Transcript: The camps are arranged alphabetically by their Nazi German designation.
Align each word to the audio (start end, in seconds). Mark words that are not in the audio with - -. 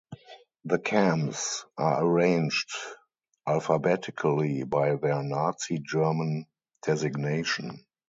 The 0.65 0.79
camps 0.79 1.63
are 1.77 2.03
arranged 2.03 2.71
alphabetically 3.45 4.63
by 4.63 4.95
their 4.95 5.21
Nazi 5.21 5.77
German 5.77 6.47
designation. 6.81 7.85